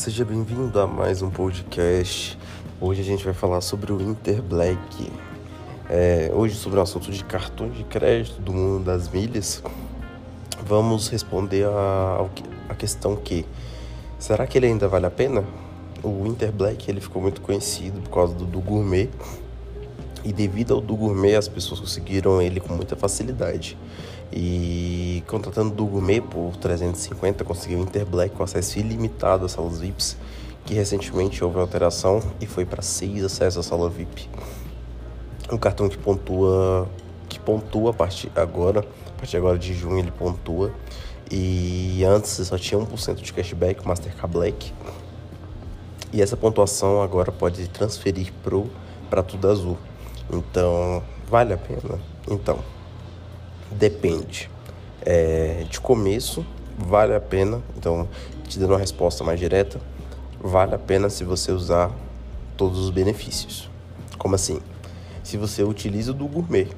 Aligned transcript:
Seja 0.00 0.24
bem-vindo 0.24 0.80
a 0.80 0.86
mais 0.86 1.20
um 1.20 1.28
podcast. 1.28 2.38
Hoje 2.80 3.02
a 3.02 3.04
gente 3.04 3.22
vai 3.22 3.34
falar 3.34 3.60
sobre 3.60 3.92
o 3.92 4.00
Inter 4.00 4.40
Black. 4.40 5.12
É, 5.90 6.30
hoje 6.32 6.54
sobre 6.54 6.78
o 6.78 6.82
assunto 6.82 7.12
de 7.12 7.22
cartões 7.22 7.76
de 7.76 7.84
crédito 7.84 8.40
do 8.40 8.50
mundo 8.50 8.82
das 8.82 9.10
milhas. 9.10 9.62
Vamos 10.64 11.08
responder 11.08 11.66
a, 11.66 12.26
a 12.70 12.74
questão 12.74 13.14
que 13.14 13.44
será 14.18 14.46
que 14.46 14.56
ele 14.56 14.68
ainda 14.68 14.88
vale 14.88 15.04
a 15.04 15.10
pena? 15.10 15.44
O 16.02 16.26
Inter 16.26 16.50
Black 16.50 16.90
ele 16.90 17.02
ficou 17.02 17.20
muito 17.20 17.42
conhecido 17.42 18.00
por 18.00 18.10
causa 18.10 18.34
do, 18.34 18.46
do 18.46 18.58
gourmet 18.58 19.10
e 20.24 20.32
devido 20.32 20.74
ao 20.74 20.80
do 20.80 20.96
gourmet 20.96 21.36
as 21.36 21.48
pessoas 21.48 21.80
conseguiram 21.80 22.40
ele 22.40 22.60
com 22.60 22.74
muita 22.74 22.96
facilidade. 22.96 23.76
E 24.32 25.24
contratando 25.26 25.74
do 25.74 25.84
Gourmet 25.86 26.20
por 26.20 26.56
350, 26.56 27.44
conseguiu 27.44 27.80
Inter 27.80 28.06
Black 28.06 28.34
com 28.34 28.44
acesso 28.44 28.78
ilimitado 28.78 29.44
às 29.44 29.52
salas 29.52 29.80
VIPs, 29.80 30.16
que 30.64 30.72
recentemente 30.72 31.42
houve 31.42 31.58
alteração 31.58 32.22
e 32.40 32.46
foi 32.46 32.64
para 32.64 32.80
6 32.80 33.24
acessos 33.24 33.66
à 33.66 33.68
sala 33.68 33.90
VIP. 33.90 34.28
Um 35.50 35.58
cartão 35.58 35.88
que 35.88 35.98
pontua, 35.98 36.88
que 37.28 37.40
pontua 37.40 37.90
a 37.90 37.92
partir 37.92 38.30
agora, 38.36 38.80
a 39.08 39.18
partir 39.18 39.36
agora 39.36 39.58
de 39.58 39.74
junho 39.74 39.98
ele 39.98 40.12
pontua. 40.12 40.72
E 41.28 42.04
antes 42.04 42.30
só 42.30 42.56
tinha 42.56 42.80
1% 42.80 43.14
de 43.16 43.32
cashback, 43.32 43.86
Mastercard 43.86 44.32
Black. 44.32 44.72
E 46.12 46.22
essa 46.22 46.36
pontuação 46.36 47.02
agora 47.02 47.32
pode 47.32 47.68
transferir 47.68 48.32
para 49.08 49.22
tudo 49.24 49.48
azul. 49.48 49.78
Então, 50.32 51.02
vale 51.28 51.52
a 51.52 51.58
pena? 51.58 51.98
Então, 52.28 52.58
Depende. 53.70 54.50
É, 55.02 55.64
de 55.70 55.80
começo, 55.80 56.44
vale 56.76 57.14
a 57.14 57.20
pena. 57.20 57.62
Então, 57.76 58.08
te 58.48 58.58
dando 58.58 58.72
uma 58.72 58.78
resposta 58.78 59.22
mais 59.22 59.38
direta, 59.38 59.80
vale 60.40 60.74
a 60.74 60.78
pena 60.78 61.08
se 61.08 61.22
você 61.22 61.52
usar 61.52 61.90
todos 62.56 62.80
os 62.80 62.90
benefícios. 62.90 63.70
Como 64.18 64.34
assim? 64.34 64.60
Se 65.22 65.36
você 65.36 65.62
utiliza 65.62 66.10
o 66.10 66.14
do 66.14 66.26
gourmet, 66.26 66.68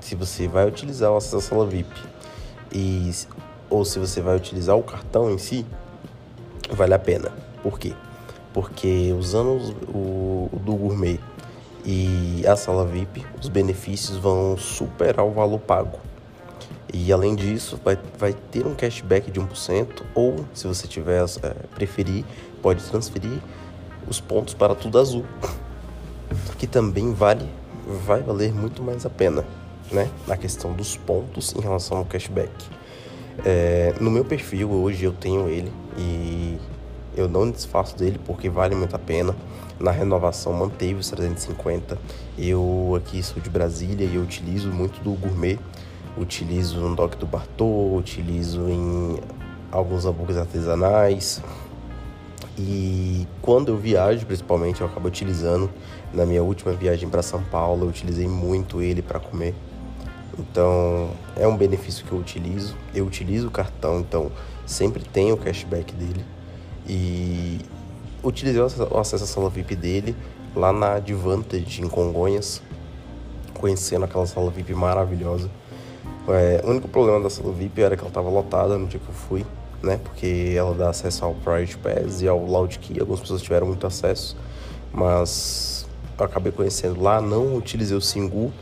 se 0.00 0.16
você 0.16 0.48
vai 0.48 0.66
utilizar 0.66 1.12
o 1.12 1.16
acesso 1.16 1.36
à 1.36 1.40
sala 1.40 1.66
VIP, 1.66 1.94
e, 2.72 3.10
ou 3.70 3.84
se 3.84 3.98
você 3.98 4.20
vai 4.20 4.36
utilizar 4.36 4.76
o 4.76 4.82
cartão 4.82 5.30
em 5.30 5.38
si, 5.38 5.64
vale 6.70 6.92
a 6.92 6.98
pena. 6.98 7.30
Por 7.62 7.78
quê? 7.78 7.94
Porque 8.52 9.14
usando 9.16 9.74
o, 9.88 10.50
o 10.52 10.58
do 10.58 10.74
gourmet 10.74 11.20
e 11.84 12.44
a 12.46 12.54
sala 12.54 12.86
VIP, 12.86 13.24
os 13.40 13.48
benefícios 13.48 14.16
vão 14.16 14.56
superar 14.56 15.24
o 15.26 15.32
valor 15.32 15.58
pago. 15.58 15.98
E 16.92 17.12
além 17.12 17.34
disso, 17.34 17.80
vai, 17.82 17.98
vai 18.18 18.34
ter 18.34 18.66
um 18.66 18.74
cashback 18.74 19.30
de 19.30 19.40
1%, 19.40 20.02
ou 20.14 20.44
se 20.52 20.66
você 20.66 20.86
tiver 20.86 21.24
é, 21.42 21.48
preferir, 21.74 22.24
pode 22.60 22.84
transferir 22.84 23.38
os 24.06 24.20
pontos 24.20 24.54
para 24.54 24.74
tudo 24.74 24.98
azul, 24.98 25.24
que 26.58 26.66
também 26.66 27.12
vale, 27.12 27.48
vai 28.04 28.20
valer 28.22 28.52
muito 28.52 28.82
mais 28.82 29.06
a 29.06 29.10
pena, 29.10 29.44
né? 29.90 30.08
Na 30.26 30.36
questão 30.36 30.72
dos 30.72 30.96
pontos 30.96 31.54
em 31.54 31.60
relação 31.60 31.96
ao 31.96 32.04
cashback. 32.04 32.52
É, 33.44 33.94
no 33.98 34.10
meu 34.10 34.24
perfil 34.24 34.70
hoje 34.70 35.04
eu 35.04 35.12
tenho 35.12 35.48
ele 35.48 35.72
e 35.96 36.58
eu 37.16 37.28
não 37.28 37.50
desfaço 37.50 37.96
dele 37.96 38.20
porque 38.24 38.48
vale 38.48 38.74
muito 38.74 38.94
a 38.94 38.98
pena. 38.98 39.34
Na 39.78 39.90
renovação 39.90 40.52
manteve 40.52 40.94
os 40.94 41.10
350. 41.10 41.98
Eu 42.38 42.94
aqui 42.96 43.22
sou 43.22 43.42
de 43.42 43.50
Brasília 43.50 44.06
e 44.06 44.14
eu 44.14 44.22
utilizo 44.22 44.70
muito 44.70 45.02
do 45.02 45.12
gourmet 45.12 45.58
utilizo 46.16 46.80
no 46.80 46.94
dock 46.94 47.16
do 47.16 47.26
Bartô, 47.26 47.96
utilizo 47.96 48.68
em 48.68 49.18
alguns 49.70 50.04
hambúrgueres 50.04 50.40
artesanais. 50.40 51.42
E 52.58 53.26
quando 53.40 53.68
eu 53.68 53.76
viajo, 53.76 54.26
principalmente, 54.26 54.80
eu 54.80 54.86
acabo 54.86 55.08
utilizando. 55.08 55.70
Na 56.12 56.26
minha 56.26 56.42
última 56.42 56.72
viagem 56.72 57.08
para 57.08 57.22
São 57.22 57.42
Paulo, 57.44 57.84
eu 57.84 57.88
utilizei 57.88 58.28
muito 58.28 58.82
ele 58.82 59.00
para 59.00 59.18
comer. 59.18 59.54
Então, 60.38 61.10
é 61.36 61.46
um 61.46 61.56
benefício 61.56 62.04
que 62.04 62.12
eu 62.12 62.18
utilizo. 62.18 62.76
Eu 62.94 63.06
utilizo 63.06 63.48
o 63.48 63.50
cartão, 63.50 64.00
então 64.00 64.30
sempre 64.66 65.02
tem 65.02 65.32
o 65.32 65.36
cashback 65.36 65.94
dele. 65.94 66.24
E 66.88 67.58
utilizei 68.22 68.60
o 68.60 68.98
acesso 68.98 69.24
à 69.24 69.26
sala 69.26 69.50
VIP 69.50 69.76
dele 69.76 70.16
lá 70.54 70.72
na 70.72 70.94
Advantage, 70.94 71.82
em 71.82 71.88
Congonhas, 71.88 72.62
conhecendo 73.54 74.04
aquela 74.04 74.26
sala 74.26 74.50
VIP 74.50 74.74
maravilhosa. 74.74 75.50
É, 76.28 76.62
o 76.64 76.70
único 76.70 76.88
problema 76.88 77.20
da 77.20 77.30
sala 77.30 77.52
VIP 77.52 77.80
era 77.80 77.96
que 77.96 78.02
ela 78.02 78.08
estava 78.08 78.28
lotada 78.28 78.76
no 78.76 78.86
dia 78.86 79.00
que 79.00 79.08
eu 79.08 79.14
fui, 79.14 79.46
né? 79.82 79.98
Porque 80.02 80.54
ela 80.56 80.74
dá 80.74 80.90
acesso 80.90 81.24
ao 81.24 81.34
Private 81.34 81.78
Pass 81.78 82.22
e 82.22 82.28
ao 82.28 82.44
Loud 82.44 82.78
Key. 82.78 83.00
Algumas 83.00 83.20
pessoas 83.20 83.42
tiveram 83.42 83.66
muito 83.66 83.86
acesso, 83.86 84.36
mas 84.92 85.86
eu 86.18 86.24
acabei 86.24 86.52
conhecendo 86.52 87.00
lá. 87.02 87.20
Não 87.20 87.56
utilizei 87.56 87.96
o 87.96 88.00
Singu 88.00 88.52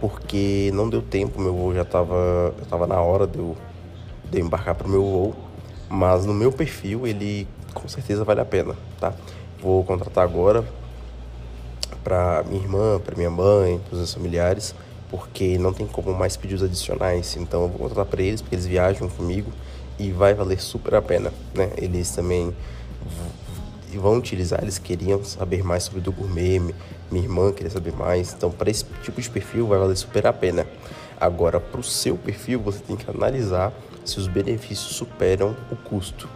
porque 0.00 0.70
não 0.74 0.88
deu 0.88 1.00
tempo. 1.00 1.40
Meu 1.40 1.54
voo 1.54 1.74
já 1.74 1.82
estava 1.82 2.52
tava 2.68 2.86
na 2.86 3.00
hora 3.00 3.26
de 3.26 3.38
eu, 3.38 3.56
de 4.30 4.40
eu 4.40 4.44
embarcar 4.44 4.74
para 4.74 4.86
o 4.86 4.90
meu 4.90 5.02
voo. 5.02 5.34
Mas 5.92 6.24
no 6.24 6.32
meu 6.32 6.50
perfil 6.50 7.06
ele 7.06 7.46
com 7.74 7.86
certeza 7.86 8.24
vale 8.24 8.40
a 8.40 8.44
pena, 8.44 8.74
tá? 8.98 9.12
Vou 9.60 9.84
contratar 9.84 10.24
agora 10.24 10.64
para 12.02 12.42
minha 12.48 12.60
irmã, 12.60 12.98
para 12.98 13.14
minha 13.14 13.30
mãe, 13.30 13.78
para 13.78 13.92
os 13.92 13.98
meus 13.98 14.14
familiares 14.14 14.74
porque 15.12 15.58
não 15.58 15.74
tem 15.74 15.86
como 15.86 16.14
mais 16.14 16.38
pedidos 16.38 16.64
adicionais. 16.64 17.36
Então 17.36 17.64
eu 17.64 17.68
vou 17.68 17.78
contratar 17.80 18.06
para 18.06 18.22
eles, 18.22 18.40
porque 18.40 18.54
eles 18.54 18.66
viajam 18.66 19.10
comigo 19.10 19.52
e 19.98 20.10
vai 20.10 20.32
valer 20.32 20.58
super 20.58 20.94
a 20.94 21.02
pena, 21.02 21.30
né? 21.54 21.70
Eles 21.76 22.10
também 22.10 22.56
vão 23.94 24.16
utilizar, 24.16 24.60
eles 24.62 24.78
queriam 24.78 25.22
saber 25.22 25.62
mais 25.62 25.82
sobre 25.82 26.00
do 26.00 26.10
gourmet, 26.10 26.58
minha 27.10 27.24
irmã 27.24 27.52
queria 27.52 27.70
saber 27.70 27.92
mais. 27.92 28.32
Então, 28.32 28.50
para 28.50 28.70
esse 28.70 28.86
tipo 29.02 29.20
de 29.20 29.28
perfil, 29.28 29.66
vai 29.66 29.78
valer 29.78 29.96
super 29.96 30.26
a 30.26 30.32
pena. 30.32 30.66
Agora, 31.20 31.60
para 31.60 31.78
o 31.78 31.84
seu 31.84 32.16
perfil, 32.16 32.58
você 32.58 32.78
tem 32.78 32.96
que 32.96 33.08
analisar 33.08 33.70
se 34.04 34.18
os 34.18 34.26
benefícios 34.26 34.94
superam 34.96 35.56
o 35.70 35.76
custo. 35.76 36.28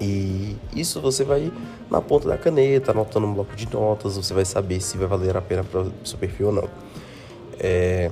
E 0.00 0.56
isso 0.74 1.00
você 1.00 1.24
vai 1.24 1.52
na 1.90 2.00
ponta 2.00 2.28
da 2.28 2.36
caneta, 2.36 2.90
anotando 2.90 3.26
um 3.26 3.34
bloco 3.34 3.54
de 3.54 3.72
notas, 3.72 4.16
você 4.16 4.34
vai 4.34 4.44
saber 4.44 4.80
se 4.80 4.96
vai 4.96 5.06
valer 5.06 5.36
a 5.36 5.40
pena 5.40 5.62
para 5.62 5.82
o 5.82 5.92
seu 6.04 6.18
perfil 6.18 6.48
ou 6.48 6.52
não 6.52 6.68
é, 7.58 8.10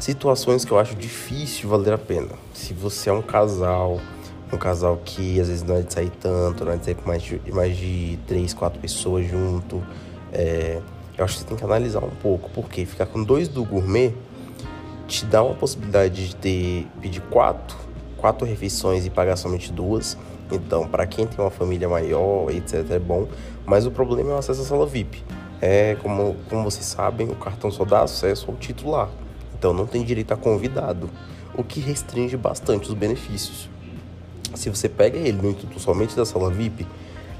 situações 0.00 0.64
que 0.64 0.72
eu 0.72 0.78
acho 0.78 0.94
difícil 0.94 1.68
valer 1.68 1.92
a 1.92 1.98
pena. 1.98 2.30
Se 2.52 2.72
você 2.72 3.10
é 3.10 3.12
um 3.12 3.22
casal, 3.22 4.00
um 4.52 4.56
casal 4.56 5.00
que 5.04 5.40
às 5.40 5.48
vezes 5.48 5.62
não 5.62 5.76
é 5.76 5.82
de 5.82 5.92
sair 5.92 6.10
tanto, 6.20 6.64
não 6.64 6.72
é 6.72 6.76
de 6.76 6.84
sair 6.84 6.94
com 6.94 7.06
mais 7.06 7.22
de, 7.22 7.40
mais 7.52 7.76
de 7.76 8.18
três, 8.26 8.54
quatro 8.54 8.80
pessoas 8.80 9.28
junto, 9.28 9.82
é, 10.32 10.80
eu 11.16 11.24
acho 11.24 11.34
que 11.34 11.40
você 11.40 11.46
tem 11.46 11.56
que 11.56 11.64
analisar 11.64 12.02
um 12.02 12.10
pouco, 12.10 12.50
porque 12.50 12.84
ficar 12.84 13.06
com 13.06 13.22
dois 13.22 13.48
do 13.48 13.64
gourmet 13.64 14.12
te 15.06 15.24
dá 15.24 15.42
uma 15.42 15.54
possibilidade 15.54 16.28
de 16.28 16.36
ter, 16.36 16.86
pedir 17.00 17.20
quatro, 17.22 17.76
quatro 18.16 18.46
refeições 18.46 19.04
e 19.04 19.10
pagar 19.10 19.36
somente 19.36 19.72
duas. 19.72 20.16
Então, 20.50 20.86
para 20.86 21.06
quem 21.06 21.26
tem 21.26 21.42
uma 21.42 21.50
família 21.50 21.88
maior, 21.88 22.50
etc, 22.50 22.90
é 22.90 22.98
bom. 22.98 23.28
Mas 23.66 23.86
o 23.86 23.90
problema 23.90 24.30
é 24.30 24.34
o 24.34 24.38
acesso 24.38 24.62
à 24.62 24.64
sala 24.64 24.86
VIP. 24.86 25.22
É, 25.60 25.96
como, 26.02 26.36
como 26.48 26.62
vocês 26.62 26.84
sabem, 26.84 27.28
o 27.28 27.34
cartão 27.36 27.70
só 27.70 27.84
dá 27.84 28.02
acesso 28.02 28.50
ao 28.50 28.56
titular, 28.56 29.08
então 29.56 29.72
não 29.72 29.86
tem 29.86 30.04
direito 30.04 30.32
a 30.32 30.36
convidado, 30.36 31.08
o 31.56 31.64
que 31.64 31.80
restringe 31.80 32.36
bastante 32.36 32.88
os 32.88 32.94
benefícios. 32.94 33.70
Se 34.54 34.68
você 34.68 34.90
pega 34.90 35.16
ele 35.16 35.40
no 35.40 35.50
intuito 35.50 35.80
somente 35.80 36.14
da 36.14 36.26
sala 36.26 36.50
VIP, 36.50 36.86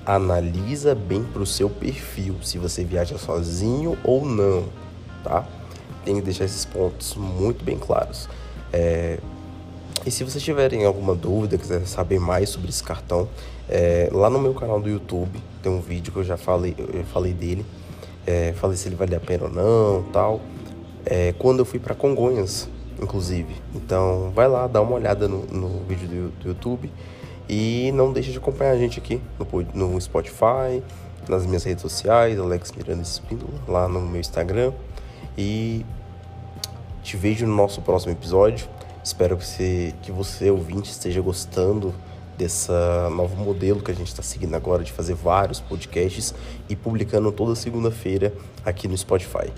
analisa 0.06 0.94
bem 0.94 1.22
para 1.22 1.42
o 1.42 1.46
seu 1.46 1.68
perfil, 1.68 2.36
se 2.42 2.56
você 2.56 2.82
viaja 2.82 3.18
sozinho 3.18 3.98
ou 4.02 4.24
não, 4.24 4.64
tá? 5.22 5.44
Tem 6.04 6.14
que 6.16 6.22
deixar 6.22 6.44
esses 6.44 6.64
pontos 6.64 7.14
muito 7.14 7.64
bem 7.64 7.78
claros. 7.78 8.28
É... 8.72 9.18
E 10.04 10.10
se 10.10 10.22
vocês 10.22 10.42
tiverem 10.42 10.84
alguma 10.84 11.14
dúvida, 11.14 11.56
quiser 11.56 11.86
saber 11.86 12.20
mais 12.20 12.50
sobre 12.50 12.68
esse 12.68 12.82
cartão, 12.82 13.28
é... 13.68 14.08
lá 14.12 14.28
no 14.28 14.38
meu 14.38 14.54
canal 14.54 14.80
do 14.80 14.88
YouTube 14.88 15.40
tem 15.62 15.72
um 15.72 15.80
vídeo 15.80 16.12
que 16.12 16.18
eu 16.18 16.24
já 16.24 16.36
falei, 16.36 16.74
eu 16.78 17.04
falei 17.04 17.32
dele 17.32 17.64
é, 18.26 18.52
falei 18.54 18.76
se 18.76 18.88
ele 18.88 18.96
valia 18.96 19.18
a 19.18 19.20
pena 19.20 19.44
ou 19.44 19.50
não 19.50 20.02
tal. 20.12 20.40
É, 21.04 21.34
quando 21.38 21.58
eu 21.58 21.64
fui 21.64 21.78
para 21.78 21.94
Congonhas, 21.94 22.68
inclusive. 23.00 23.54
Então 23.74 24.32
vai 24.34 24.48
lá, 24.48 24.66
dá 24.66 24.80
uma 24.80 24.94
olhada 24.94 25.28
no, 25.28 25.44
no 25.46 25.84
vídeo 25.84 26.08
do, 26.08 26.28
do, 26.42 26.48
YouTube 26.48 26.90
e 27.48 27.92
não 27.94 28.12
deixe 28.12 28.32
de 28.32 28.38
acompanhar 28.38 28.70
a 28.70 28.78
gente 28.78 28.98
aqui 28.98 29.20
no, 29.38 29.90
no 29.90 30.00
Spotify, 30.00 30.82
nas 31.28 31.44
minhas 31.44 31.64
redes 31.64 31.82
sociais, 31.82 32.38
Alex 32.38 32.72
Miranda 32.72 33.02
Espíndola, 33.02 33.52
lá 33.68 33.88
no 33.88 34.00
meu 34.00 34.20
Instagram. 34.20 34.72
E 35.36 35.84
te 37.02 37.16
vejo 37.16 37.46
no 37.46 37.54
nosso 37.54 37.82
próximo 37.82 38.12
episódio. 38.12 38.68
Espero 39.02 39.36
que 39.36 39.44
você, 39.44 39.94
que 40.02 40.10
você 40.10 40.50
ouvinte, 40.50 40.90
esteja 40.90 41.20
gostando 41.20 41.94
dessa 42.36 43.08
novo 43.10 43.36
modelo 43.36 43.80
que 43.80 43.90
a 43.90 43.94
gente 43.94 44.08
está 44.08 44.22
seguindo 44.22 44.54
agora 44.54 44.82
de 44.82 44.90
fazer 44.90 45.14
vários 45.14 45.60
podcasts 45.60 46.34
e 46.68 46.74
publicando 46.74 47.30
toda 47.30 47.54
segunda-feira 47.54 48.32
aqui 48.64 48.88
no 48.88 48.96
Spotify. 48.96 49.52